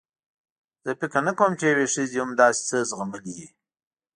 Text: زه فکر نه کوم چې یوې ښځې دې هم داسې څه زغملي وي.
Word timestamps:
زه 0.83 0.91
فکر 0.99 1.19
نه 1.27 1.33
کوم 1.39 1.51
چې 1.59 1.65
یوې 1.71 1.85
ښځې 1.93 2.05
دې 2.11 2.17
هم 2.23 2.31
داسې 2.41 2.61
څه 2.69 2.77
زغملي 2.89 3.33
وي. 3.37 3.47